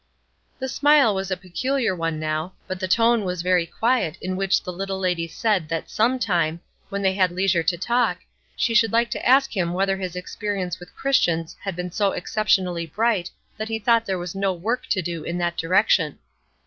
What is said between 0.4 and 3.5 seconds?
The smile was a peculiar one now, but the tone was